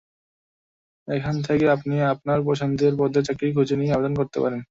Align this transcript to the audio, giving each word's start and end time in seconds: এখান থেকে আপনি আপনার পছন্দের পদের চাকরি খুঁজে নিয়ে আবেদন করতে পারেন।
এখান 1.07 1.35
থেকে 1.47 1.65
আপনি 1.75 1.95
আপনার 2.13 2.39
পছন্দের 2.47 2.93
পদের 2.99 3.23
চাকরি 3.27 3.49
খুঁজে 3.55 3.75
নিয়ে 3.77 3.93
আবেদন 3.93 4.13
করতে 4.19 4.37
পারেন। 4.39 4.59